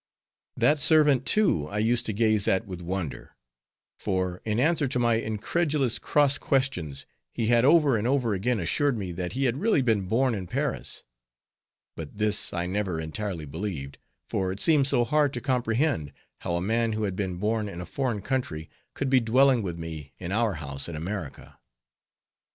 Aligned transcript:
That 0.57 0.79
servant, 0.79 1.27
too, 1.27 1.67
I 1.67 1.77
used 1.77 2.07
to 2.07 2.11
gaze 2.13 2.47
at 2.47 2.65
with 2.65 2.81
wonder; 2.81 3.35
for 3.99 4.41
in 4.45 4.59
answer 4.59 4.87
to 4.87 4.97
my 4.97 5.13
incredulous 5.13 5.99
cross 5.99 6.39
questions, 6.39 7.05
he 7.35 7.45
had 7.45 7.65
over 7.65 7.95
and 7.97 8.07
over 8.07 8.33
again 8.33 8.59
assured 8.59 8.97
me, 8.97 9.11
that 9.11 9.33
he 9.33 9.43
had 9.43 9.61
really 9.61 9.83
been 9.83 10.07
born 10.07 10.33
in 10.33 10.47
Paris. 10.47 11.03
But 11.95 12.17
this 12.17 12.51
I 12.51 12.65
never 12.65 12.99
entirely 12.99 13.45
believed; 13.45 13.99
for 14.27 14.51
it 14.51 14.59
seemed 14.59 14.87
so 14.87 15.03
hard 15.05 15.33
to 15.33 15.39
comprehend, 15.39 16.13
how 16.39 16.55
a 16.55 16.61
man 16.61 16.93
who 16.93 17.03
had 17.03 17.15
been 17.15 17.37
born 17.37 17.69
in 17.69 17.79
a 17.79 17.85
foreign 17.85 18.23
country, 18.23 18.71
could 18.95 19.07
be 19.11 19.19
dwelling 19.19 19.61
with 19.61 19.77
me 19.77 20.13
in 20.17 20.31
our 20.31 20.53
house 20.55 20.89
in 20.89 20.95
America. 20.95 21.59